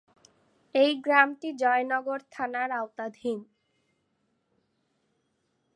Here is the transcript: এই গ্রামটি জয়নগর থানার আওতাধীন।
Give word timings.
এই 0.75 0.91
গ্রামটি 1.05 1.49
জয়নগর 1.61 2.19
থানার 2.31 2.69
আওতাধীন। 2.71 3.39